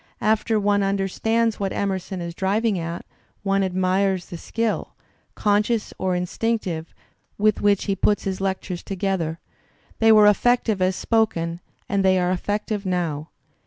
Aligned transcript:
After 0.21 0.59
one 0.59 0.81
understands 0.81 1.59
what 1.59 1.71
Emerson 1.71 2.21
is 2.21 2.33
driving 2.33 2.79
at, 2.79 3.05
one 3.43 3.61
admires 3.61 4.25
the 4.25 4.37
skill; 4.39 4.95
conscious 5.35 5.93
or 5.99 6.15
instinctive, 6.15 6.91
with 7.37 7.61
which 7.61 7.83
he 7.83 7.95
put 7.95 8.21
his 8.21 8.41
lectures 8.41 8.81
together; 8.81 9.37
they 9.99 10.11
were 10.11 10.25
effective 10.25 10.81
as 10.81 10.95
spoken, 10.95 11.59
and 11.87 12.03
they 12.03 12.17
are 12.19 12.31
effective 12.31 12.83
now. 12.83 13.29